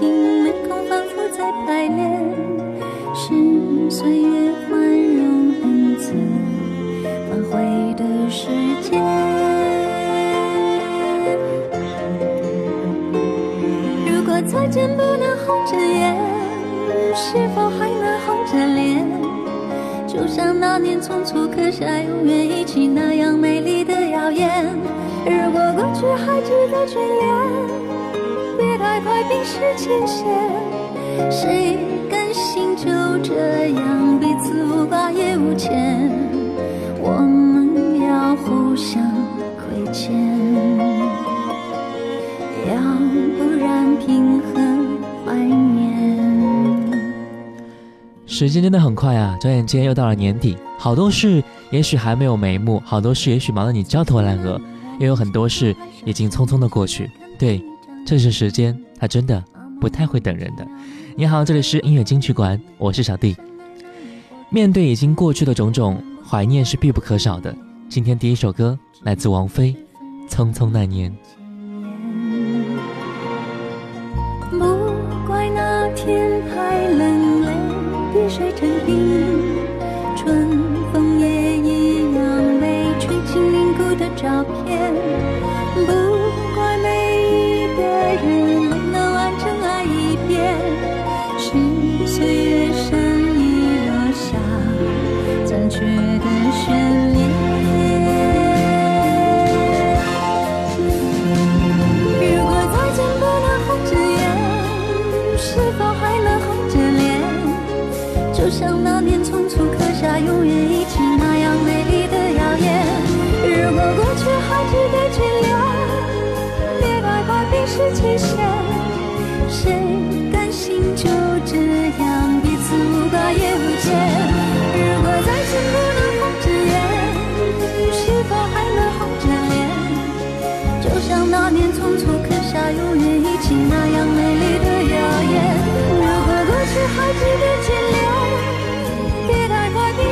[0.00, 2.24] 听，眉空仿佛在排练，
[3.14, 6.14] 是岁月宽容恩赐，
[7.28, 7.60] 发挥
[7.94, 8.48] 的时
[8.80, 8.98] 间。
[14.06, 16.16] 如果再见不能红着眼，
[17.14, 19.06] 是否还能红着脸？
[20.06, 24.66] 就像那年匆促刻下永远一起那样美丽的谣言。
[25.26, 27.79] 如果过去还值得眷恋。
[28.90, 30.26] 太快冰释前嫌，
[31.30, 31.78] 谁
[32.10, 32.86] 甘心就
[33.22, 36.10] 这样，彼此无挂也无牵。
[37.00, 39.00] 我们要互相
[39.56, 40.12] 亏欠。
[42.66, 42.80] 要
[43.38, 46.92] 不然平衡怀念。
[48.26, 54.60] 时间真的很快啊，转眼间又到了年底，好多事也许还没有眉目，好多事也许忙得你焦头烂额，
[54.98, 57.08] 也有很多事已经匆匆的过去，
[57.38, 57.64] 对。
[58.06, 59.42] 这是时间，它真的
[59.80, 60.66] 不太会等人的。
[61.16, 63.36] 你好，这里是音乐金曲馆，我是小弟。
[64.48, 67.54] 面对已经过去的种种，怀念是必不可少的。
[67.88, 69.74] 今天第一首歌来自王菲，
[70.28, 71.12] 《匆匆那年》。
[74.50, 74.58] 不
[75.26, 77.20] 怪那天太冷。
[78.12, 78.52] 滴水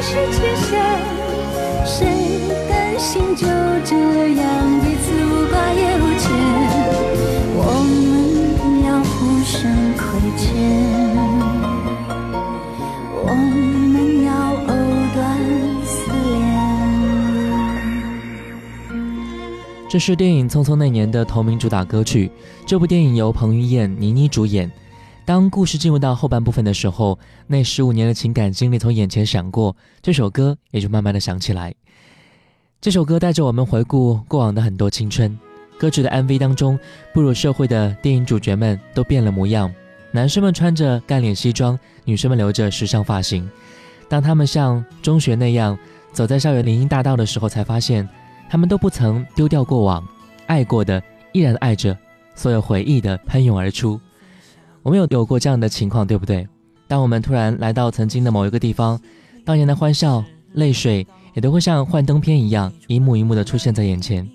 [0.09, 0.73] 是前嫌，
[1.85, 2.01] 谁
[2.67, 3.45] 甘心就
[3.85, 3.95] 这
[4.37, 6.25] 样彼此无挂也无牵？
[7.55, 9.13] 我们要互
[9.45, 9.61] 相
[9.99, 10.01] 亏
[10.39, 10.49] 欠，
[13.23, 13.29] 我
[13.93, 14.33] 们要
[14.65, 14.73] 藕
[15.15, 15.17] 断
[15.85, 15.93] 丝
[16.33, 16.41] 连。
[19.91, 22.31] 这是电影《匆匆那年》的同名主打歌曲。
[22.65, 24.73] 这部电影由彭于晏、倪妮主演。
[25.28, 31.75] 当故事进入到后半部分的时候，那十五年的情感经历从眼前闪过，这首歌也就慢慢的响起来。
[32.81, 35.38] 这首歌带着我们回顾过往的很多青春。
[35.78, 36.78] 歌曲的 MV 当中，
[37.12, 39.71] 步入社会的电影主角们都变了模样，
[40.12, 43.47] 男生们穿着干练西装，女生们留着时尚发型。
[44.08, 45.79] 当他们像中学那样
[46.11, 48.08] 走在校园林荫大道的时候，才发现
[48.49, 50.03] 他们都不曾丢掉过往，
[50.47, 51.03] 爱过的
[51.35, 51.94] 依然爱着，
[52.35, 54.00] 所有回忆的喷涌而出。
[54.88, 56.49] 我们有有过这样的情况，对不对？
[56.87, 58.99] 当我们突然来到曾经的某一个地方，
[59.44, 60.25] 当年的欢笑、
[60.55, 64.26] 泪水也都会像幻灯片一样，一幕一幕的出现在眼前。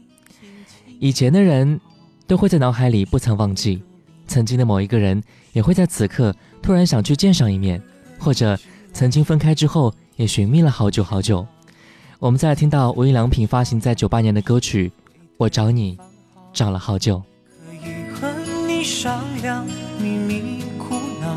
[1.00, 1.81] 以前的人
[2.27, 3.81] 都会在脑海里不曾忘记，
[4.27, 5.19] 曾经的某一个人
[5.53, 7.81] 也会在此刻突然想去见上一面，
[8.19, 8.56] 或者
[8.94, 11.44] 曾经分开之后也寻觅了好久好久。
[12.19, 14.89] 我们再来听到无印良品发行在九八年的歌曲
[15.38, 15.97] 《我找你
[16.53, 17.17] 找了好久》。
[18.83, 19.65] 商量，
[19.97, 21.35] 秘密苦恼，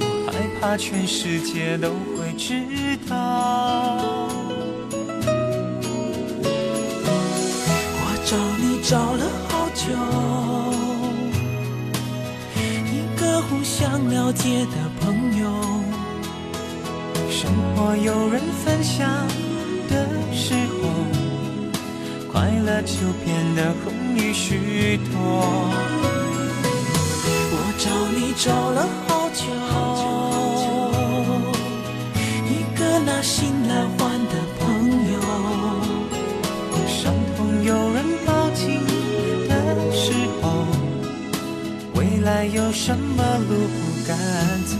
[0.00, 0.32] 我。
[0.32, 3.16] 害怕全世界都会知道。
[8.02, 9.84] 我找你找了好久，
[12.56, 15.44] 一个互相了解的朋友。
[17.30, 19.06] 生活有人分享
[19.88, 20.88] 的时候，
[22.32, 25.18] 快乐就变得容易许多。
[27.82, 29.44] 找你找了好久，
[32.44, 34.60] 一个拿心来换的朋
[35.14, 35.18] 友。
[36.86, 38.84] 伤痛有人抱紧
[39.48, 39.52] 的
[39.92, 40.12] 时
[40.42, 40.66] 候，
[41.94, 44.14] 未来有什么路不敢
[44.66, 44.76] 走？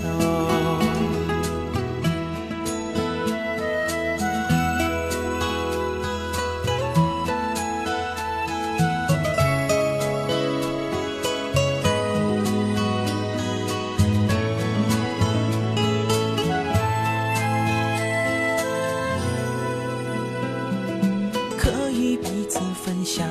[22.51, 23.27] 此分享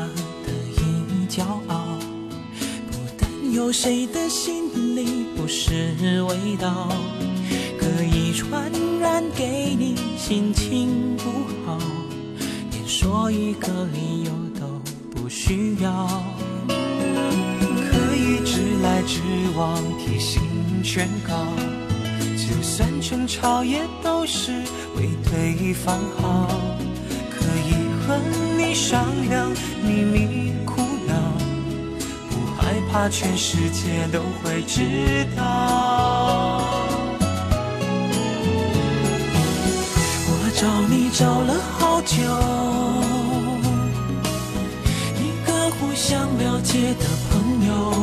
[0.45, 1.85] 的一骄傲。
[2.89, 6.87] 不但有谁的心里不是味道？
[7.77, 8.71] 可以传
[9.01, 11.29] 染给你心情不
[11.65, 11.77] 好，
[12.71, 14.65] 连说一个理由都
[15.11, 16.07] 不需要。
[16.67, 19.21] 可以直来直
[19.57, 20.41] 往，提心
[20.81, 21.33] 劝告，
[22.37, 24.51] 就算争吵也都是
[24.95, 26.47] 为对方好。
[28.89, 29.53] 可以和
[29.83, 31.13] 你苦恼，
[32.27, 32.73] 不害。
[32.91, 36.59] 怕全世界都会知道。
[40.25, 42.17] 我找你找了好久，
[45.21, 47.93] 一个互相了解的朋友。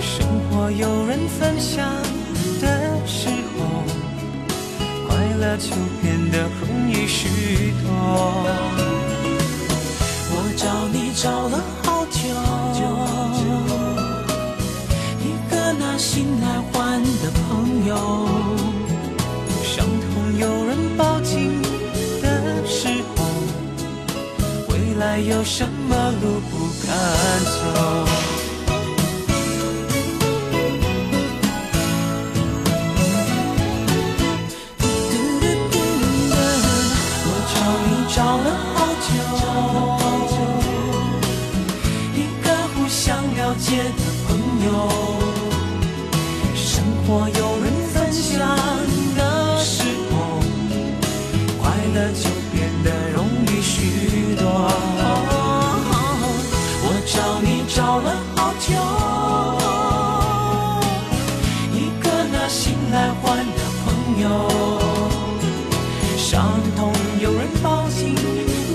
[0.00, 1.84] 生活有人分享
[2.60, 3.28] 的时
[3.58, 3.82] 候，
[5.08, 7.84] 快乐就变得容易许多。
[11.24, 12.20] 找了好久。
[15.24, 17.96] 一个拿心来换的朋友，
[19.62, 21.62] 伤痛有人抱紧
[22.20, 23.24] 的时候，
[24.68, 26.94] 未来有什么路不敢
[27.46, 27.56] 走？
[37.26, 37.56] 我找
[37.86, 38.76] 你找了好
[39.06, 39.08] 久，
[43.64, 44.68] 相了解的朋友。
[46.54, 48.38] 生活有人分享
[49.16, 50.12] 的时候，
[51.58, 51.62] 快
[51.94, 54.44] 乐就变得容易许多。
[56.86, 58.06] 我找你找了
[58.36, 58.68] 好久，
[61.72, 63.86] 一个拿心来换的朋
[64.22, 64.24] 友。
[66.18, 68.14] 伤痛有人抱紧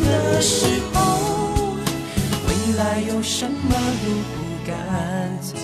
[0.03, 0.97] 的时候，
[2.47, 3.75] 未来有什么
[4.05, 4.07] 路
[4.91, 5.55] 慢走。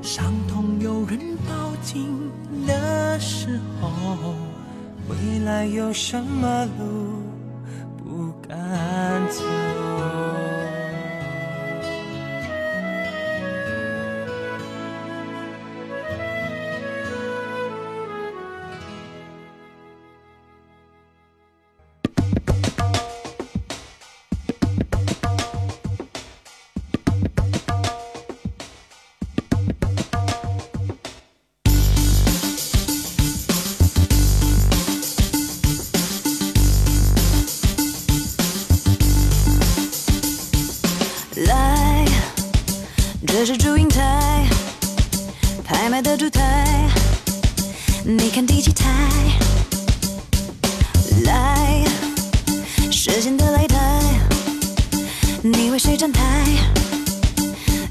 [0.00, 1.18] 伤痛有人
[1.48, 2.30] 抱紧
[2.66, 4.34] 的时候
[5.08, 6.95] 未来有什么路
[48.36, 48.86] 看第几台，
[51.24, 51.82] 来，
[52.92, 54.02] 时间的擂台，
[55.40, 56.22] 你为谁站台？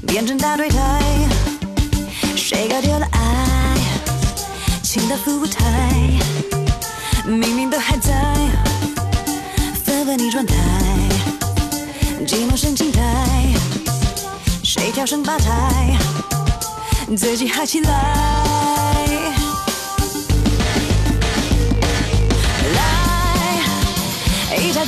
[0.06, 1.02] 变成大对台，
[2.36, 3.76] 谁搞丢了爱？
[4.84, 5.90] 情的服务台，
[7.24, 8.14] 明明都还在，
[9.84, 10.54] 分分你状态，
[12.24, 13.52] 寂寞神青台，
[14.62, 15.96] 谁跳上吧台，
[17.16, 18.95] 自己嗨起来。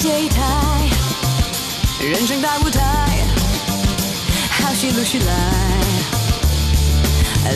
[0.07, 0.89] 来一台，
[2.01, 2.81] 人生大舞台，
[4.49, 5.35] 好戏陆续来，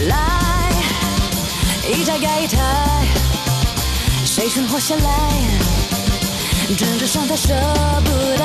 [0.09, 0.73] 来
[1.89, 2.59] 一台盖一台，
[4.25, 5.03] 谁存活下来？
[6.77, 7.55] 争着上台，舍
[8.05, 8.45] 不得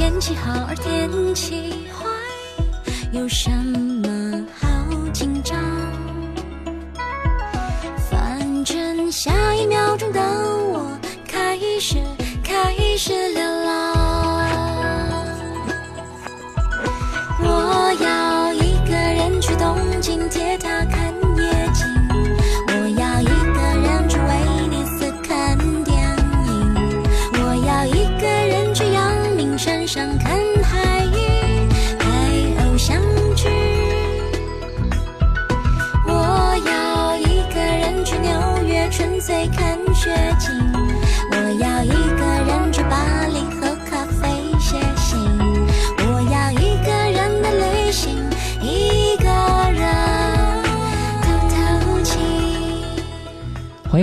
[0.00, 2.06] 天气好而天气坏，
[3.12, 4.66] 有什么好
[5.12, 5.58] 紧张？
[8.10, 11.98] 反正下一秒钟的我开始
[12.42, 13.42] 开始流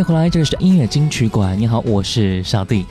[0.08, 1.60] 回来，这里是音乐金曲馆。
[1.60, 2.86] 你好，我是小弟。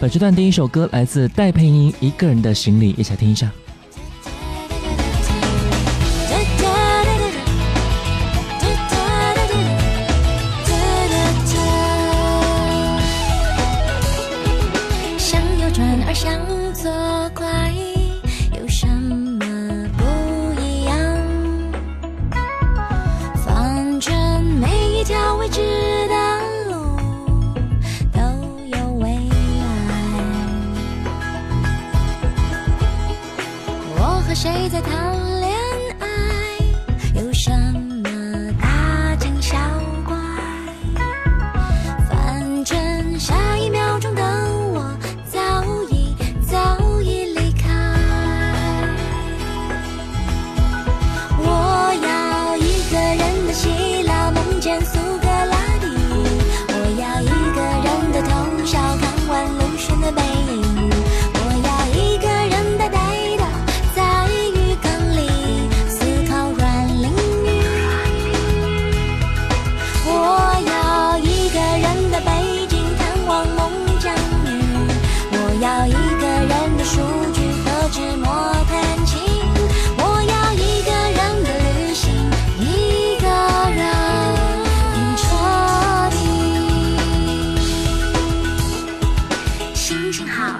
[0.00, 3.52] 本时段第一首歌来自戴佩妮《一个人的行李》，一起来听一下。
[15.18, 16.40] 向右转而向
[16.72, 16.90] 左
[17.34, 17.63] 拐，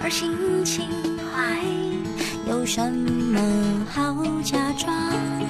[0.02, 0.88] 而心情
[1.32, 1.58] 坏，
[2.50, 3.40] 有什么
[3.90, 5.43] 好假装？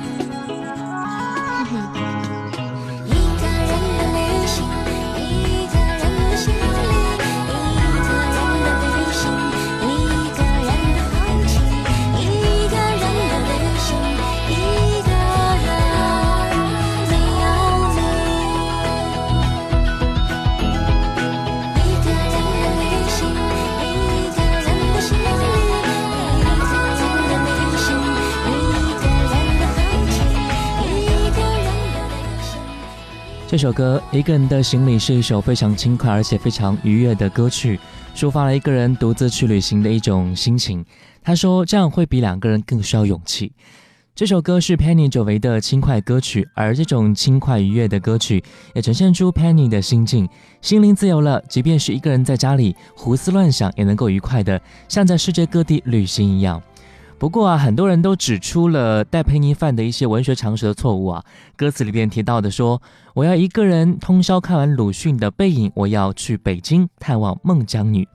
[33.54, 37.78] 这首歌《一个人的行李》是一首非常轻快而且非常愉悦的歌曲，
[38.12, 40.84] 抒发了一个人独自去旅行的一种心情。
[41.23, 43.52] 他说，这样会比两个人更需要勇气。
[44.12, 48.42] 这首歌是 Penny 久违的轻快歌曲，而这种轻快愉悦的歌曲
[48.75, 50.28] 也呈现出 Penny 的心境，
[50.61, 56.61] 心灵自由了，即便是一个人在家里胡思乱想，也能够愉快的像在世界各地旅行一样。
[57.16, 61.25] 不过啊，很多人都指出了戴佩妮犯的一些文学常识的错误啊。
[61.56, 62.83] 歌词里边提到的说
[63.14, 68.06] ：“我要一个人通宵看完鲁迅的《背影》，我要去北京探望孟姜女。”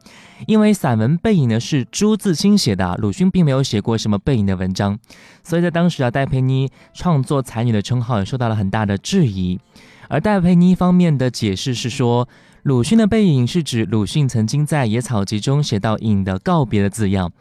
[0.46, 5.00] 因为散文《背影》呢是朱自清写的，鲁迅并没有写过什么《背影》的文章，
[5.44, 9.60] 所以在当时啊，戴佩妮创作才女的称号也受到了很大的质疑。
[10.08, 12.28] 而戴佩妮方面的解释是说，
[12.64, 17.32] 鲁迅的《背影》是指鲁迅曾经在《野草集》中写到“影”的告别的字样。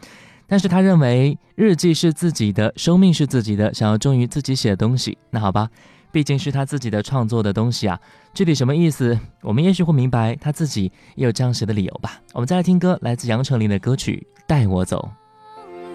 [0.48, 5.18] 但是他认为日记是自己的，生命是自己的，想要忠于自己写的东西。
[5.30, 5.68] 那好吧
[6.10, 8.00] 毕竟是他自己的创作的东西啊。
[8.32, 12.18] 具体什么意思，我们也许会明白，他自己也有这样写的理由吧。
[12.32, 15.10] 我们再来听歌，来自杨丞琳的歌曲《带我走》。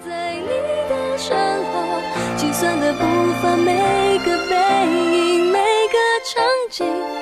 [0.05, 0.48] 在你
[0.88, 1.36] 的身
[1.74, 2.00] 后，
[2.38, 3.00] 计算的步
[3.41, 4.55] 伐，每个背
[4.86, 5.98] 影，每个
[6.31, 7.12] 场景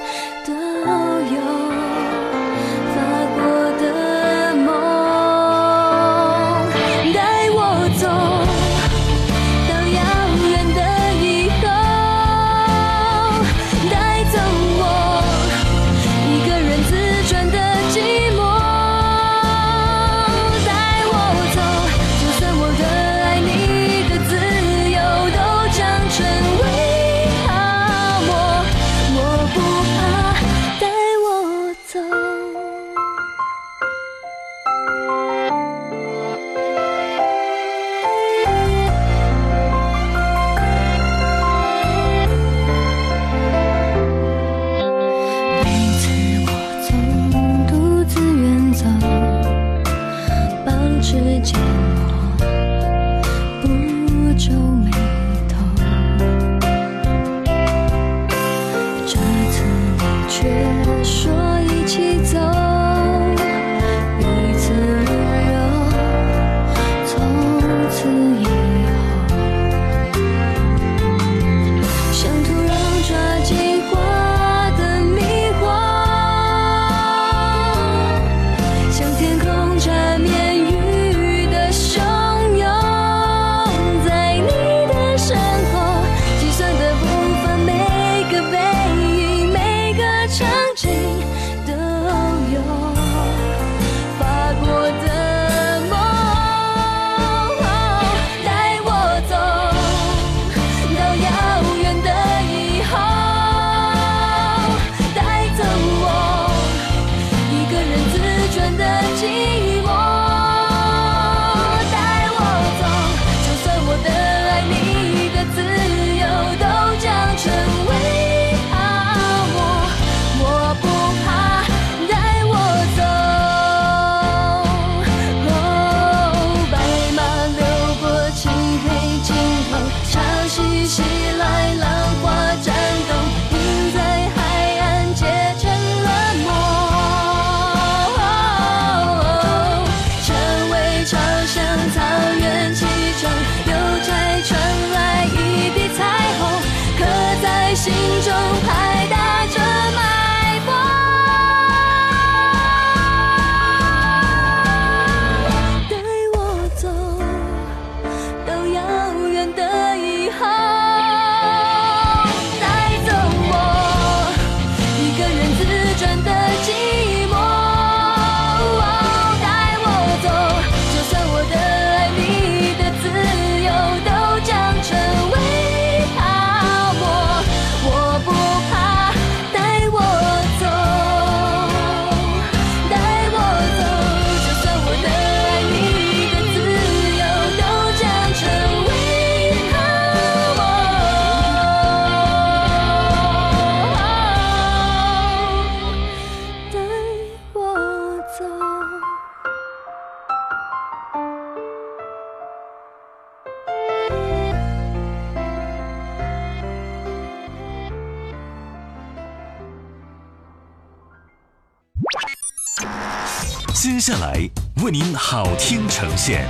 [214.91, 216.45] 您好听呈现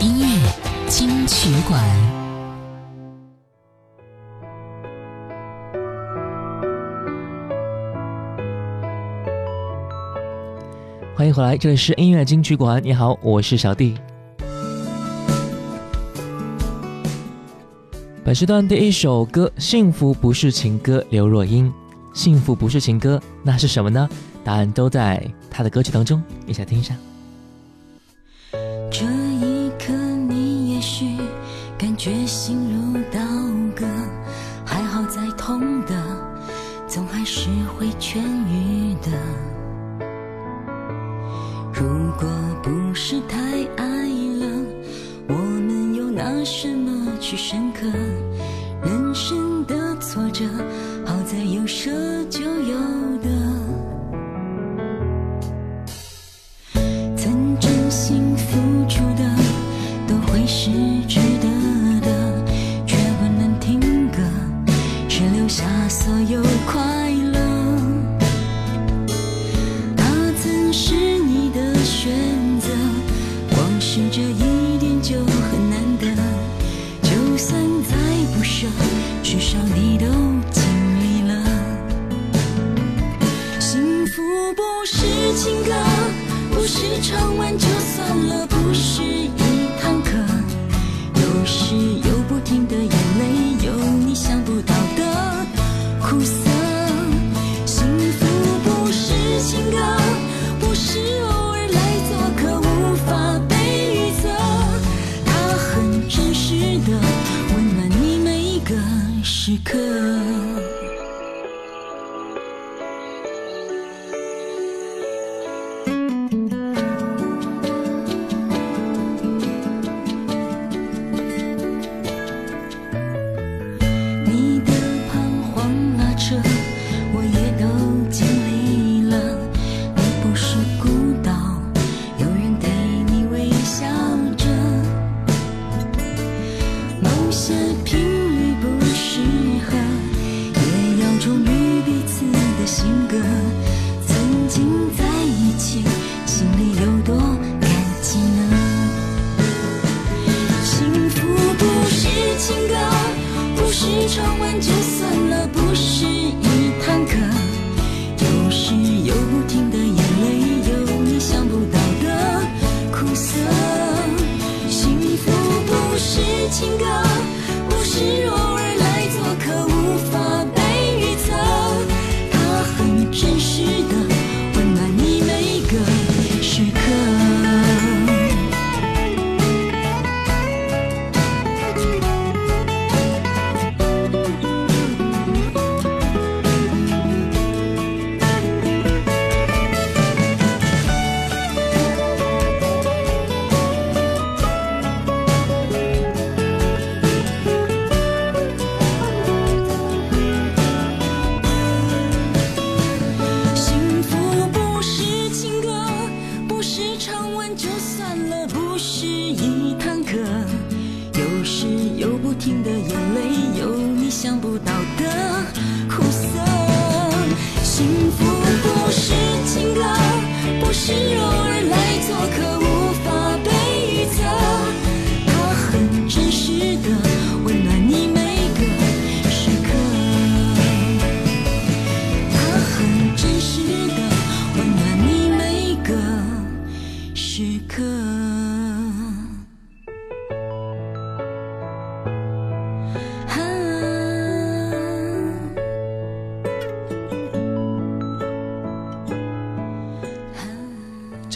[0.00, 0.26] 音乐
[0.88, 1.80] 金曲馆，
[11.14, 12.82] 欢迎回来，这里是音乐金曲馆。
[12.82, 13.96] 你好，我是小弟。
[18.24, 21.72] 本时段第一首歌《幸福不是情歌》，刘若英。
[22.12, 24.08] 幸福不是情歌，那是什么呢？
[24.42, 26.96] 答案都在他的歌曲当中，一起来听一下。
[28.90, 29.19] 这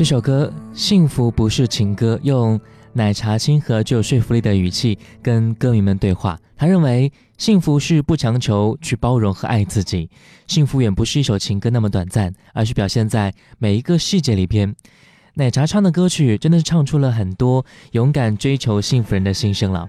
[0.04, 2.60] 这首歌《幸福不是情歌》，用
[2.92, 6.38] 奶茶亲和具有说服力的语气跟歌迷们对话。
[6.58, 10.10] 他认为，幸福是不强求，去包容和爱自己。
[10.46, 14.76] 幸福远不是一首情歌那么短暂，而是表现在每一个细节里边。
[15.36, 19.88] 奶茶唱的歌曲真的是唱出了很多勇敢追求幸福人的心声了。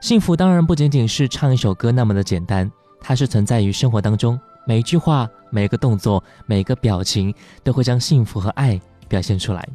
[0.00, 8.80] 幸福当然不仅仅是唱一首歌那么的简单，它是存在于生活当中，每一句话、每一个动作、每一个表情，都会将幸福和爱
[9.12, 9.68] 表现出来。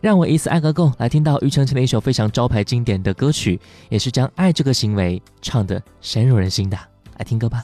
[0.00, 6.78] 让我一次爱个够，来听到庾澄庆的一首非常招牌经典的歌曲，也是将爱这个行为唱得深入人心的。
[7.18, 7.62] 来听歌吧。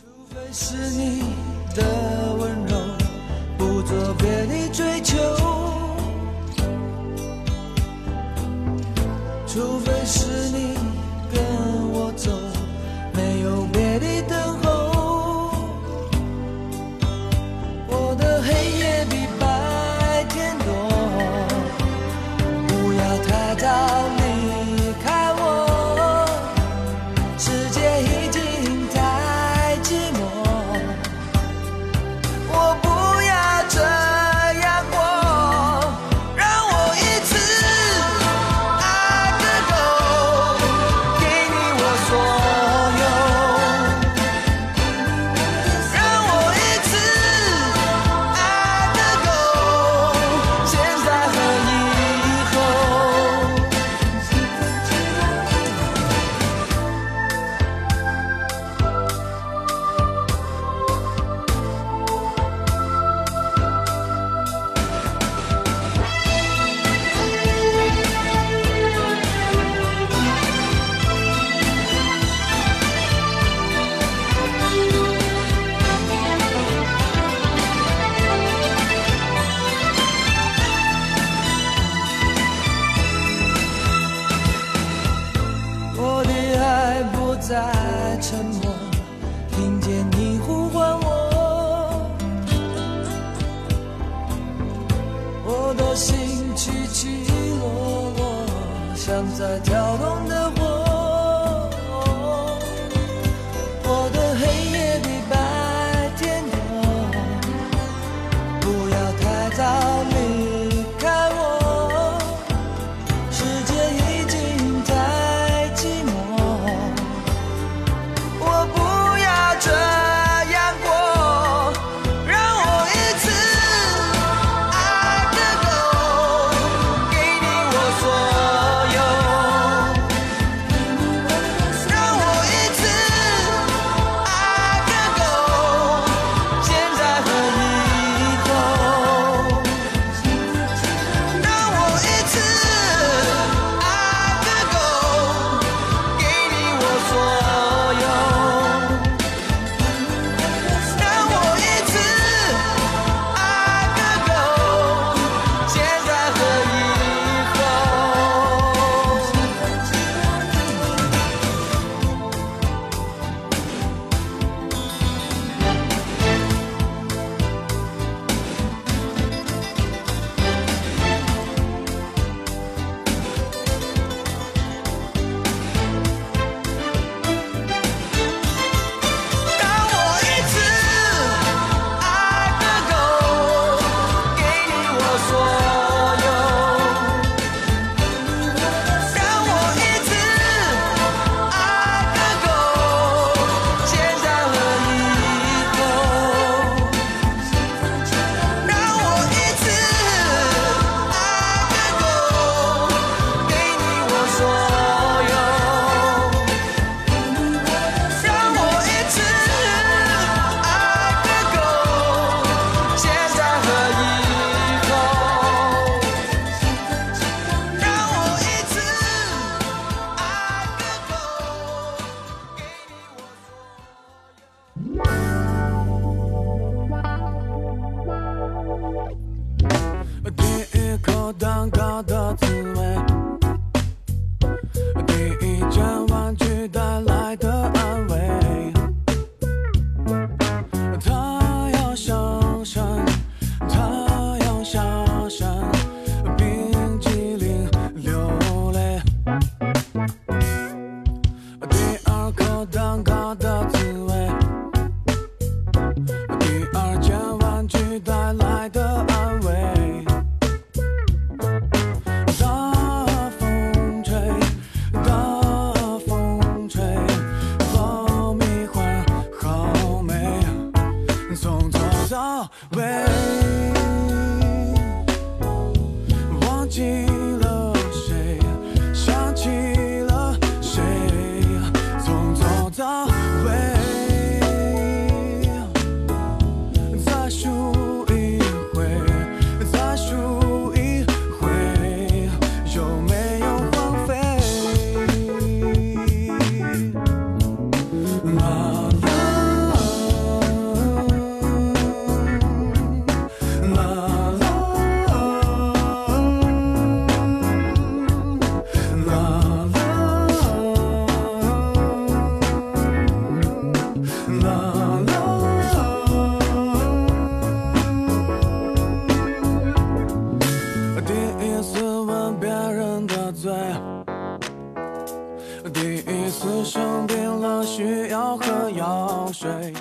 [328.96, 329.74] 潮水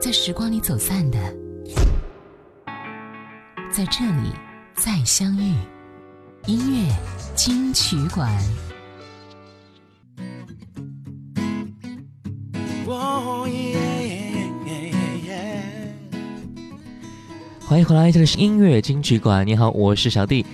[0.00, 1.18] 在时光里走散的，
[3.70, 4.32] 在这里
[4.74, 5.54] 再相遇。
[6.46, 6.92] 音乐
[7.36, 8.28] 金曲馆。
[17.64, 20.44] 欢迎回来，这里是音乐金曲馆，你好，我是小弟。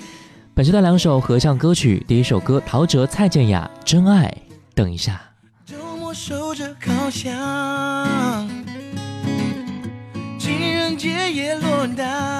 [0.53, 4.31] 本期的两首合唱歌曲，第一首歌陶喆蔡健雅真爱，
[4.75, 5.19] 等一下。
[7.11, 8.49] 像
[10.39, 12.40] 情人节也落单。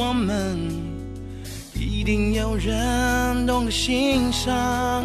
[0.00, 0.56] 我们
[1.74, 5.04] 一定有人懂得欣赏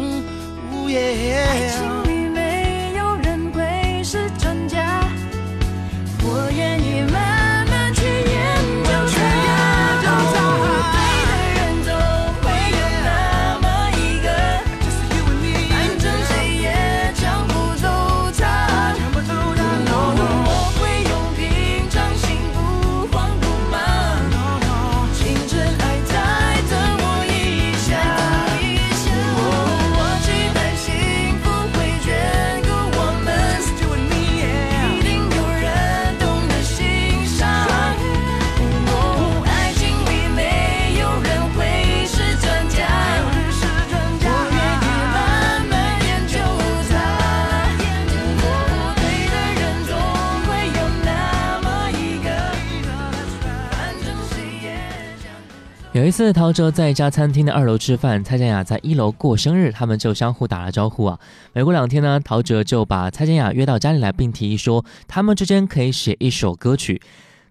[55.94, 61.16] 有一次，陶喆在一家餐厅的二楼吃饭，蔡健雅在一楼过生日，他们就相互打了招呼啊。
[61.52, 67.00] 没过两天呢，陶喆就把蔡健雅约到家里来，并提议说他们之间可以写一首歌曲。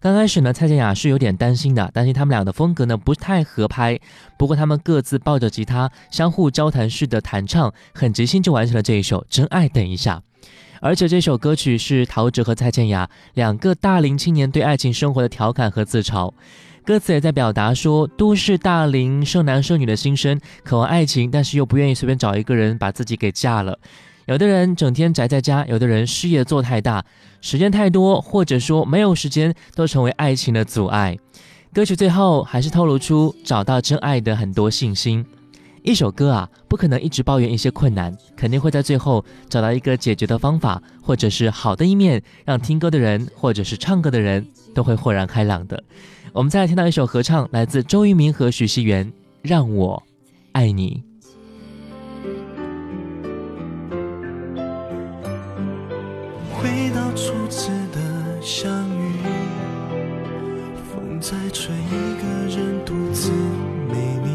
[0.01, 3.97] 刚开始呢，蔡健雅是有点担心的，担心他们俩的风格呢不太合拍。
[4.37, 10.21] 不过他们各自抱着吉他，相互交谈式的弹唱，很即兴就完成了这一首《真爱等一下》。
[10.81, 16.33] 而且这首歌曲是陶喆和蔡健雅两个大龄青年对爱情生活的调侃和自嘲。
[16.85, 23.79] 歌词也在表达说，都市大龄剩男剩女的心声，渴望爱情，但是又不愿意随便找一个人把自己给嫁了。
[24.25, 27.05] 有的人整天宅在家，有的人事业做太大，
[27.39, 31.17] 时间太多，或者说没有时间，都成为爱情的阻碍。
[31.73, 35.25] 歌曲最后还是透露出找到真爱的很多信心。
[35.83, 45.81] 一首歌啊，不可能一直抱怨一些困难，肯定会在最后找到一个解决的方法，或者是好的一面，让听歌的人或者是唱歌的人都会豁然开朗的。
[46.33, 49.05] 我们再来听到一首合唱，来自周渝民和许熙媛，
[49.43, 50.01] 《让我
[50.53, 51.03] 爱你》。
[56.51, 59.11] 回到初次的相遇，
[60.91, 63.31] 风在吹，一个人独自
[63.87, 64.31] 美丽。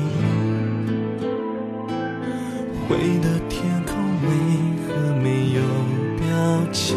[2.89, 4.29] 灰的天空为
[4.87, 5.61] 何没有
[6.17, 6.97] 表情？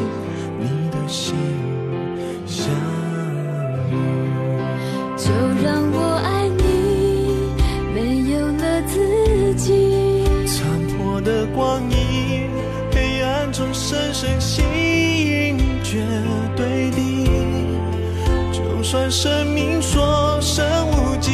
[19.12, 21.32] 生命所剩无几，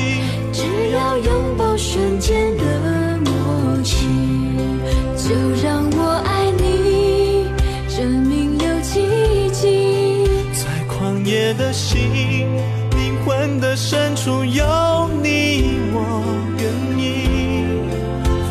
[0.51, 0.63] 只
[0.93, 2.63] 要拥抱瞬间的
[3.23, 4.07] 默契，
[5.15, 7.45] 就让我爱你，
[7.87, 10.27] 生命有奇迹。
[10.53, 12.47] 在旷野的心，
[12.95, 16.25] 灵魂的深处有你，我
[16.57, 17.67] 愿意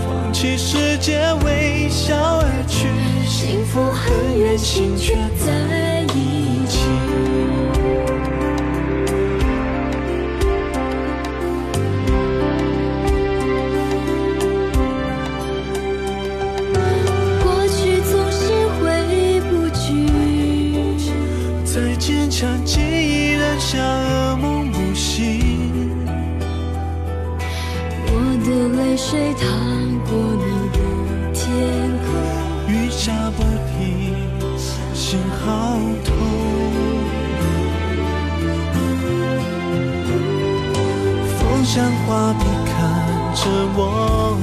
[0.07, 2.87] 放弃世界，微笑而去。
[3.27, 5.15] 幸福很远，心却
[5.45, 5.66] 在
[41.39, 42.75] 风像画笔看
[43.35, 43.43] 着
[43.77, 44.37] 我，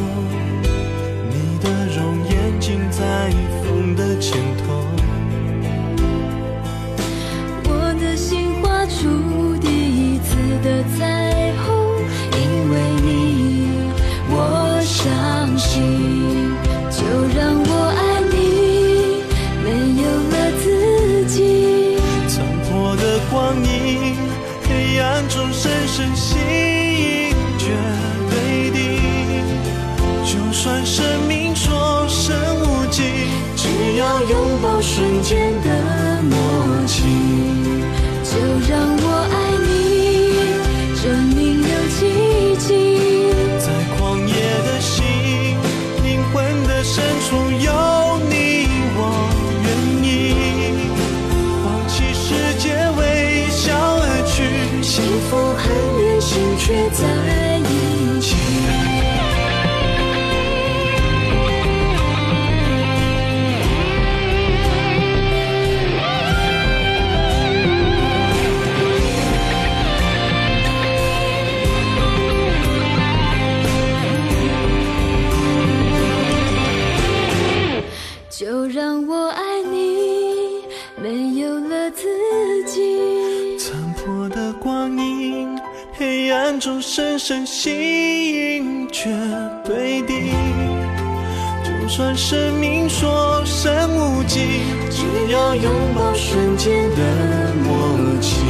[95.56, 98.44] 拥抱瞬间的默契，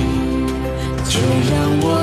[1.09, 2.02] 就让我。